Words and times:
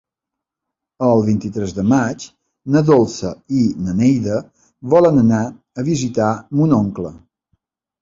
El 1.07 1.21
vint-i-tres 1.27 1.75
de 1.81 1.85
maig 1.91 2.25
na 2.77 2.83
Dolça 2.89 3.35
i 3.61 3.63
na 3.85 3.95
Neida 4.01 4.41
volen 4.97 5.25
anar 5.29 5.47
a 5.85 5.89
visitar 5.95 6.35
mon 6.61 6.79
oncle. 6.85 7.19